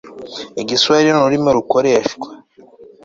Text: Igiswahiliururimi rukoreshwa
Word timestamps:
Igiswahiliururimi 0.61 1.49
rukoreshwa 1.57 2.27